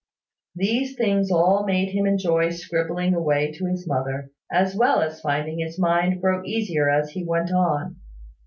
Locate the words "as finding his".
4.99-5.77